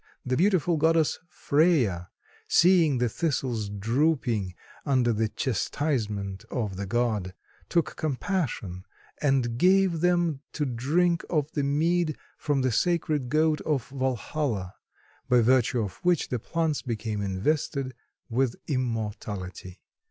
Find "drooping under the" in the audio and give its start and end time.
3.69-5.29